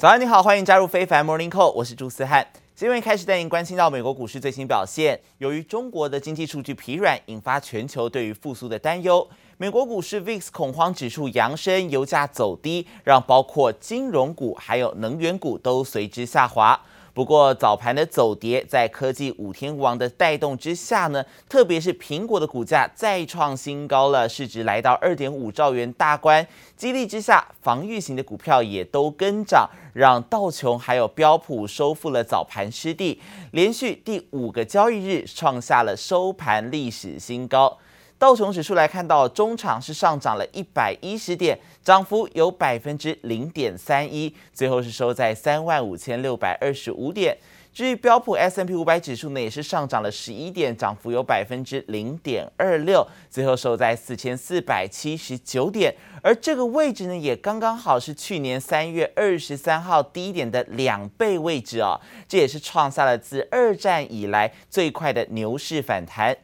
[0.00, 2.46] 早安，你好，欢迎加入非凡 Morning Call，我是朱思翰。
[2.74, 5.20] 今天开始带您关心到美国股市最新表现。
[5.36, 9.28] 由于中国的经济数据疲软，引发全球对于复苏的担忧。
[9.58, 16.80] 美国股市 VIX 恐慌指数扬升，油价走低，让包括金融股还有能源股都随之下滑。
[17.12, 26.46] 不过早盘的走跌，在科技五天王的带动之下呢，特别是苹果的股价再创新高了，市值来到二点五兆元大关。
[26.76, 37.76] 激励之下，防御型的股票也都跟涨，让道琼还有标普收复了早盘失地，连续第五个交易日创下了收盘历史新高。
[38.20, 47.34] 道琼指数来看到，中场是上涨了一百一十点，涨幅有百分之零点三一，最后是收在三万五千六百二十五点。
[47.72, 55.94] 至于标普 S M P 五百指数呢，也是上涨了十一点，涨幅有百分之零点二六，最后收在四千四百七十九点。
[56.22, 61.98] 而这个位置呢，也刚刚好是去年三月二十三号低点的两倍位置哦，
[62.28, 66.36] 这也是创下了自二战以来最快的牛市反弹。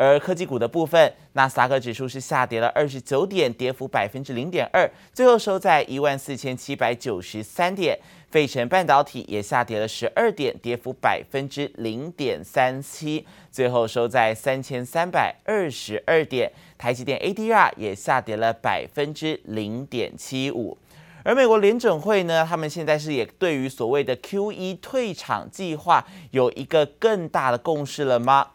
[0.00, 7.98] 而科技股的部分，纳斯达克指数是下跌了二十九点，跌幅百分之零点二，最后收在一万四千七百九十三点。
[8.30, 16.50] 费城半导体也下跌了十二点，跌幅百分之零点三七，最后收在三千三百二十二点。
[16.78, 20.78] 台积电 ADR 也下跌了百分之零点七五。
[21.22, 28.46] 而美国联准会呢，他们现在是也对于所谓的 QE 退场计划有一个更大的共识了吗？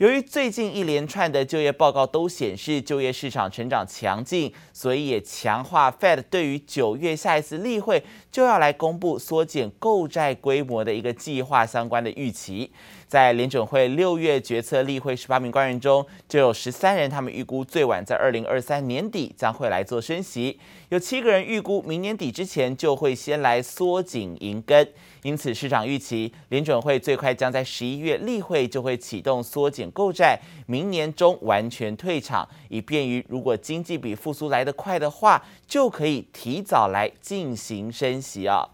[0.00, 12.72] 由于最近一连串的就业报告都显示就业市场成长强劲，所以也强化 Fed 对于九月下一次例会就要来公布缩减购债规模的一个计划相关的预期。
[13.10, 20.56] 在联准会六月决策例会十八名官员中，就有十三人，他们预估最晚在二零二三年底将会来做升息；
[20.90, 24.88] 有七个人预估明年底之前就会先来缩紧银根。
[25.22, 38.64] 因此，市场预期联准会最快将在十一月例会就会启动缩减购债，明年中完全退场，以便于如果经济比复苏来得快的话，就可以提早来进行升息啊。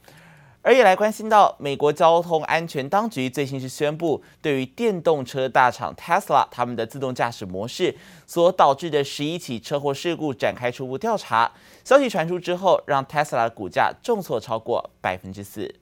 [0.66, 7.96] 而也来关心到，美国交通安全当局最新是宣布，对于电动车大厂 Tesla 他们的自动驾驶模式
[8.26, 11.52] 所导致的十一起车祸事故展开初步调查。
[11.84, 15.72] 消息传出之后，让 Tesla 的股价重挫超过百分之四。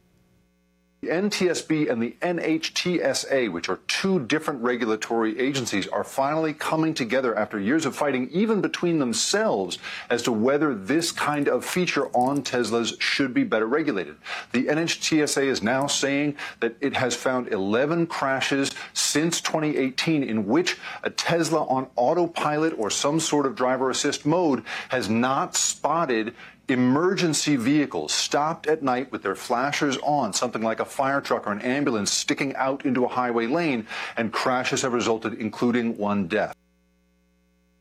[1.05, 7.37] The NTSB and the NHTSA, which are two different regulatory agencies, are finally coming together
[7.37, 9.77] after years of fighting, even between themselves,
[10.09, 14.17] as to whether this kind of feature on Teslas should be better regulated.
[14.53, 20.79] The NHTSA is now saying that it has found 11 crashes since 2018 in which
[21.03, 26.35] a Tesla on autopilot or some sort of driver assist mode has not spotted
[26.68, 31.52] emergency vehicles stopped at night with their flashers on, something like a fire truck or
[31.52, 33.86] an ambulance sticking out into a highway lane,
[34.16, 36.52] and crashes have resulted, including one death.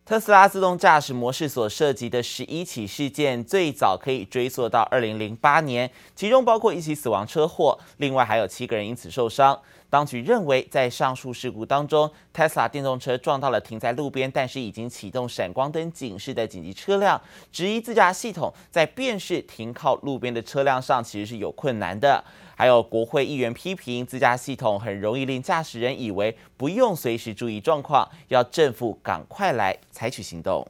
[0.06, 9.60] 特斯拉自动驾驶模式所涉及的十一起事件，最早可以追溯到二零零八年，其中包括一起死亡车祸，另外还有七个人因此受伤。
[9.93, 17.21] 当局认为，在上述事故当中，Tesla 电动车撞到了停在路边但是已经启动闪光灯警示的紧急车辆，
[17.51, 22.23] 质疑自驾系统在辨识停靠路边的车辆上其实是有困难的。
[22.55, 30.67] 还有国会议员批评自驾系统很容易令驾驶人以为不用随时注意状况，要政府赶快来采取行动。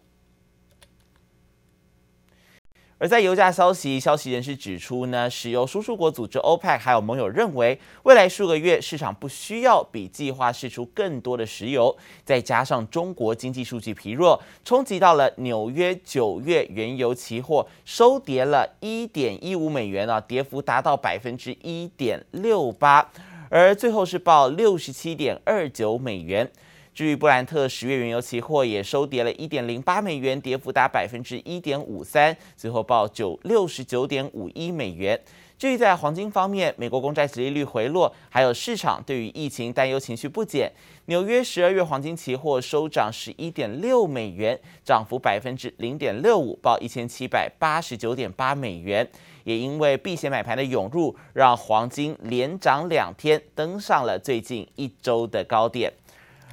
[3.04, 11.94] 而在油价消息，消息人士指出呢，石油输出国组织 OPEC 还有盟友认为，未来数个月市场不需要比计划释出更多的石油，
[12.24, 23.12] 再加上中国经济数据疲弱，冲击到了纽约九月原油期货收跌了一点一五美元啊，跌幅达到百分之一点六八，
[23.50, 26.50] 而最后是报六十七点二九美元。
[26.94, 35.20] 至于布兰特十月原油期货也收跌了一点零八美元，跌幅达百分之一点五三，最后报九六十九点五一美元。
[35.58, 40.72] 至于在黄金方面，美国公债殖利率回落，还有市场对于疫情担忧情绪不减，
[41.06, 49.10] 纽约十二月黄金期货收涨十一点六美元，涨幅百分之零点六五，报一千七百八十九点八美元。
[49.46, 55.92] 也因为避险买盘的涌入，让黄金连涨两天，登上了最近一周的高点。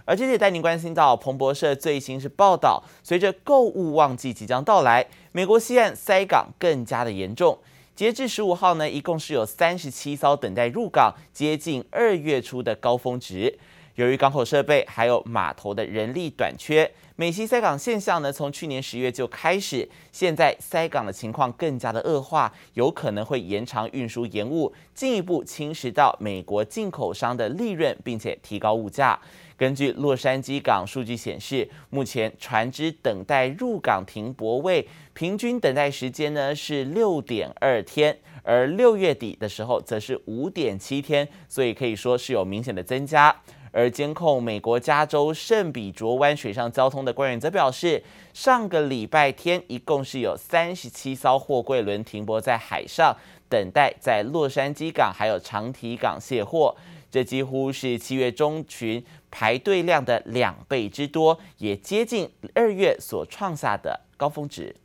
[0.05, 7.59] 而这也带您关心到彭博社最新是报道，随着购物旺季即将到来，美国西岸塞港更加的严重。
[7.95, 13.59] 截至十五号呢，一共是有三十七艘等待入港，接近二月初的高峰值。
[13.97, 29.21] 由于港口设备还有码头的人力短缺，美西塞港现象呢，从去年十月就开始，现在塞港的情况更加的恶化，有可能会延长运输延误，进一步侵蚀到美国进口商的利润，并且提高物价。
[29.61, 43.37] 根据洛杉矶港数据显示，目前船只等待入港停泊位平均等待时间呢是六点二天，而六月底的时候则是五点七天，所以可以说是有明显的增加。
[43.71, 48.03] 而监控美国加州圣彼卓湾水上交通的官员则表示，
[48.33, 53.15] 上个礼拜天一共是有三十七艘货柜轮停泊在海上，
[53.51, 56.75] 等待在洛杉矶港还有长堤港卸货。
[57.11, 64.77] 这几乎是七月中旬排队量的两倍之多，也接近二月所创下的高峰值。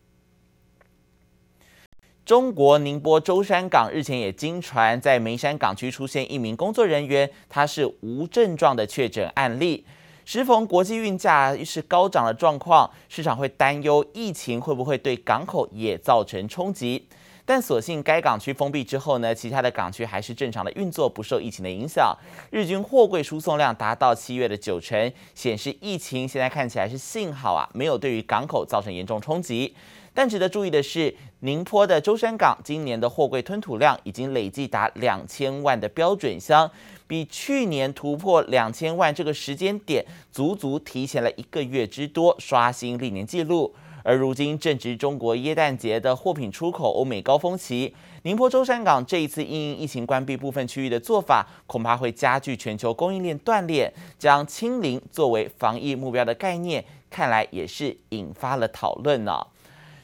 [2.25, 9.85] 中国宁波舟山港日前也经传在梅山港区出现一名工作人员，他是无症状的确诊案例。
[10.25, 17.07] 适逢国际运价是高涨的状况，市场会担忧疫情会不会对港口也造成冲击。
[17.45, 22.17] 但所幸该港区封闭之后呢，其他的港区还是正常的运作，不受疫情的影响。
[22.49, 29.75] 日均货柜输送量达到七月的九成，显示疫情现在看起来是幸好啊，没有对于港口造成严重冲击。
[30.11, 36.71] 但值得注意的是，宁波的舟山港今年的货柜吞吐量已经累计达两千万的标准箱，
[37.05, 43.75] 比去年突破两千万这个时间点足足提前了一个月之多，刷新历年纪录。
[44.05, 47.91] 而如今正值中国耶诞节的货品出口欧美高峰期，
[48.21, 59.47] 宁波舟山港这一次因疫情关闭部分区域的做法，恐怕会加剧全球供应链断裂，将清零作为防疫目标的概念，看来也是引发了讨论呢。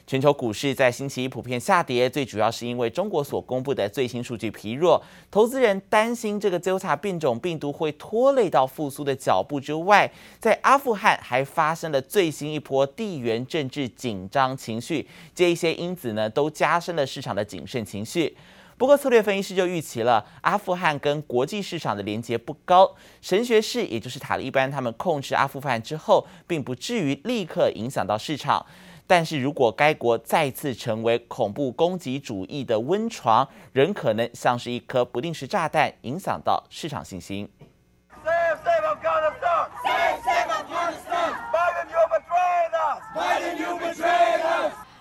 [0.04, 10.10] 全球股市在星期一普遍下跌，最主要是因为中国所公布的最新数据疲弱，投资人担心这个 Delta 变种病毒会拖累到复苏的脚步之外，
[10.40, 18.36] 在阿富汗还发生了最新一波地缘政治紧张情绪，这一些因子呢都加深了市场的谨慎情绪。
[18.76, 28.66] 不过策略分析师就预期了，阿富汗跟国际市场的连接不高，神学士也就是塔利班他们控制阿富汗之后，并不至于立刻影响到市场。
[29.06, 37.48] 但是如果该国再次成为恐怖攻击主义的温床，仍可能像是一颗不定时炸弹，影响到市场信心。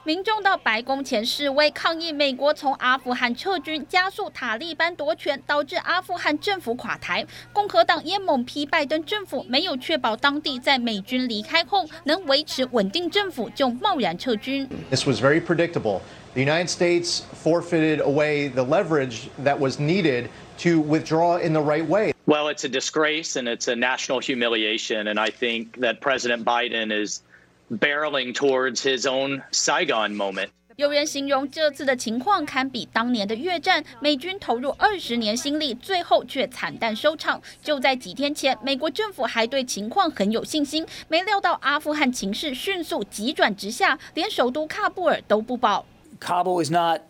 [0.05, 7.27] 民众到白宫前示威抗议，美国从阿富汗撤军，加速塔利班夺权，导致阿富汗政府垮台。
[7.53, 14.69] 共和党也猛批拜登政府没有确保当地在美军离开后能维持稳定政府，就贸然撤军。
[14.91, 16.01] This was very predictable.
[16.35, 20.29] The United States forfeited away the leverage that was needed
[20.59, 22.13] to withdraw in the right way.
[22.27, 25.09] Well, it's a disgrace and it's a national humiliation.
[25.09, 27.23] And I think that President Biden is
[27.71, 30.49] barreling towards his own Saigon moment.
[30.77, 37.41] 有人形容这次的情况堪比当年的越战，美军投入二十年心力，最后却惨淡收场。
[37.63, 45.87] 就在几天前，美国政府还对情况很有信心，没料到阿富汗情势迅速急转直下，连首都喀布尔都不保。
[46.21, 47.01] Kabul is not,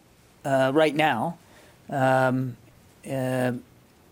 [0.44, 1.34] uh, right now,
[1.88, 2.52] um,
[3.04, 3.52] uh,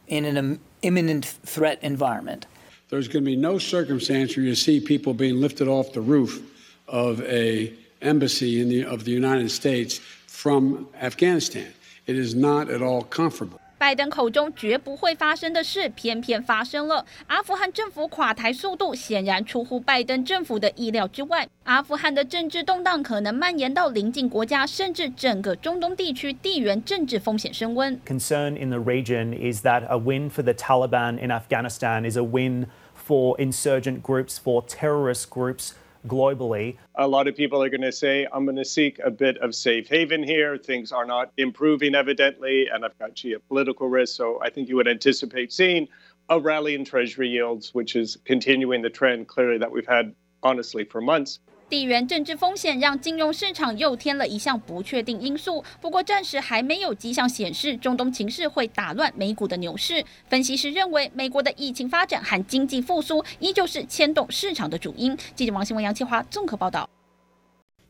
[0.09, 2.41] in an imminent threat environment.
[2.90, 6.42] There's going to be no circumstance where you see people being lifted off the roof
[6.88, 11.72] of a embassy in the, of the United States from Afghanistan.
[12.08, 13.62] It is not at all comfortable.
[13.80, 17.06] 拜登口中绝不会发生的事，偏偏发生了。
[17.28, 21.48] 阿富汗政府垮台速度显然出乎拜登政府的意料之外。
[21.64, 27.98] 阿富汗的政治动荡可能蔓延到邻近国家，甚至整个中东地区，地缘政治风险升温。
[28.06, 32.66] Concern in the region is that a win for the Taliban in Afghanistan is a win
[32.94, 35.70] for insurgent groups, for terrorist groups.
[36.08, 36.78] Globally.
[36.96, 39.54] A lot of people are going to say, I'm going to seek a bit of
[39.54, 40.58] safe haven here.
[40.58, 44.16] Things are not improving, evidently, and I've got geopolitical risk.
[44.16, 45.88] So I think you would anticipate seeing
[46.30, 50.14] a rally in Treasury yields, which is continuing the trend clearly that we've had,
[50.44, 51.40] honestly, for months.
[51.70, 60.04] 地缘政治风险让金融市场又添了一项不确定因素，不过暂时还没有迹象显示中东情势会打乱美股的牛市。
[60.28, 65.16] 分析师认为，美国的疫情发展和经济复苏依旧是牵动市场的主因。
[65.36, 66.90] 记者王新文、杨启华综合报道。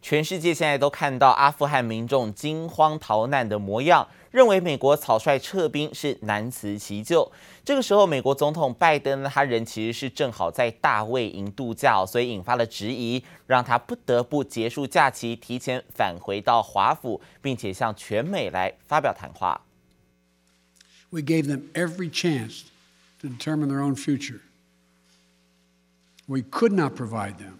[0.01, 7.32] 全世界现在都看到阿富汗民众惊慌逃难的模样，认为美国草率撤兵是难辞其咎。
[7.65, 19.62] 这个时候，美国总统拜登他人其实是正好在大卫营度假，所以引发了质疑，让他不得不结束假期，提前返回到华府，并且向全美来发表谈话。
[21.12, 22.62] We gave them every chance
[23.20, 24.39] to determine their own future.
[26.29, 27.60] we could not provide them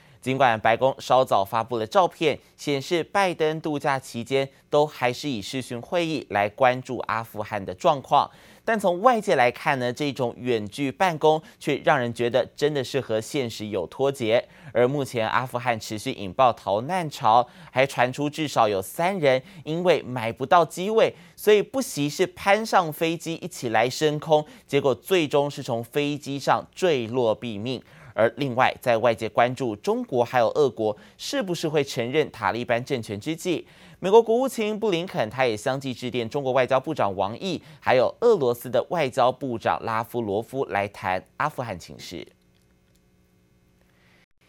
[0.21, 8.29] 尽管白宫稍早发布了照片，显示拜登度假期间都还是以视讯会议来关注阿富汗的状况。
[8.63, 14.47] 但从外界来看呢，这种远距办公却让人觉得真的是和现实有脱节。
[14.71, 27.81] 而目前阿富汗持续引爆逃难潮，还传出至少有三人因为买不到机位，所以不惜是攀上飞机一起来升空，结果最终是从飞机上坠落毙命。
[28.13, 33.65] 而另外，在外界关注中国还有俄国是不是会承认塔利班政权之际，
[33.99, 42.27] 美国国务卿布林肯他也相继致电中国外交部长王毅，还有俄罗斯的外交部长拉夫罗夫来谈阿富汗情势。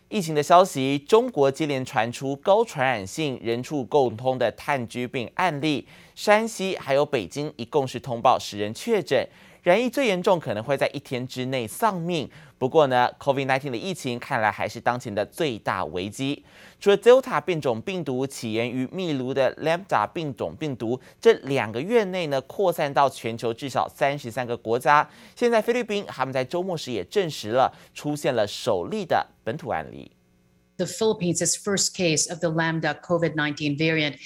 [0.08, 9.26] 疫情的消息，中国接连传出高传染性、人畜共通的炭疽病案例，山西还有北京一共是通报十人确诊。
[9.62, 12.28] 染疫最严重，可能会在一天之内丧命。
[12.58, 16.44] 不过呢，COVID-19 的疫情看来还是当前的最大危机。
[16.80, 25.08] 除了 Delta 变种病毒起源于秘鲁的 Lambda 变种病毒，这两个月内呢扩散到全球至少三十三个国家。
[25.36, 30.10] 现在菲律宾他们在周末时也证实了出现了首例的本土案例。
[30.77, 34.17] The Philippines' first case of the Lambda COVID-19 variant.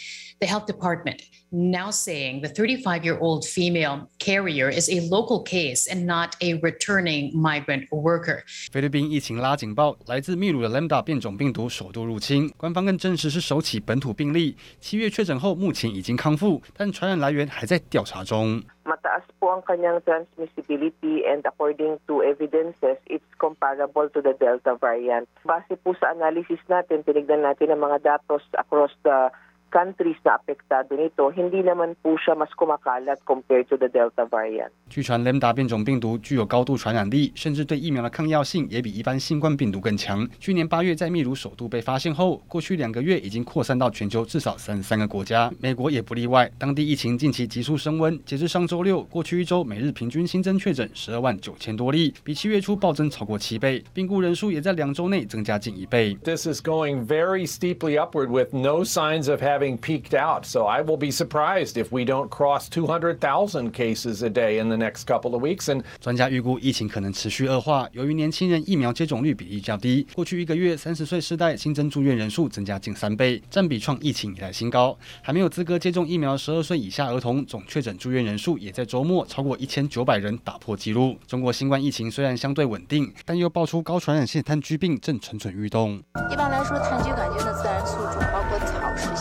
[0.41, 6.35] The health department now saying the 35-year-old female carrier is a local case and not
[6.41, 8.43] a returning migrant worker.
[8.71, 14.57] 菲律宾疫情拉警报，来自秘鲁的 Lambda 变种病毒首度入侵，官方更证实是首起本土病例。
[14.79, 18.63] 七月确诊后，目前已经康复，但传染来源还在调查中。
[18.83, 25.30] Mataas po ang kanyang transmissibility and according to evidences, it's comparable to the Delta variant.
[25.46, 29.30] Base po sa analysis natin, tinignan natin ang mga datos across the
[29.70, 34.70] countries 那 apektado nito, hindi naman po siya mas kumakalat compared to the Delta variant。
[34.88, 40.28] 据传 Lambda 变种病毒具有高度传染力，甚至对疫苗的抗药性也比一般新冠病毒更强。
[40.38, 46.50] 去年八月在秘鲁首度被发现后，过去两个月已经扩散到全球至少三十三个国家，美国也不例外。
[46.58, 56.16] 当地疫情近期急速升温，截至上周六，过去一周每日平均新增确诊十二万九千多例，比七月初暴增超过七倍，病故人数也在两周内增加近一倍。
[56.22, 60.96] This is going very steeply upward with no signs of having peaked out, so I will
[60.96, 65.42] be surprised if we don't cross 200,000 cases a day in the next couple of
[65.42, 65.64] weeks.
[65.64, 74.96] And 专家预估疫情可能持续恶化，由于年轻人疫苗接种率比例较低，过去一个月三十岁世代新增住院人数增加近三倍，占比创疫情以来新高。
[75.22, 81.16] 还没有资格接种疫苗十二岁以下儿童总确诊住院人数也在周末超过一千九百人，打破纪录。
[81.26, 86.02] 中国新冠疫情虽然相对稳定，但又爆出高传染性炭疽病正蠢蠢欲动。
[86.30, 88.18] 一般来说，炭疽杆菌的自然宿主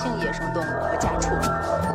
[0.05, 1.29] 性野生动物和家畜，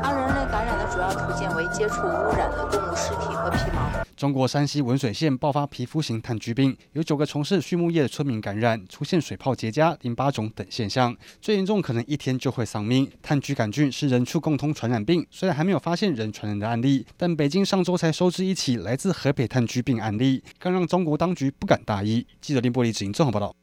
[0.02, 4.04] 而人类感染的主要途径为接触污染的动物尸体和皮毛。
[4.16, 13.08] 中国山西文水县爆发皮肤型炭疽病，有九个从事畜牧业的村民感染，出现水泡结痂、淋巴肿等现象，最严重可能一天就会丧命。
[13.22, 22.26] 炭疽杆菌是人畜共通传染病，虽然还没有发现人传人的案例，但北京上周才收治一起来自河北炭疽病案例，更让中国当局不敢大意。
[22.40, 23.54] 记者林波里执行综合报道。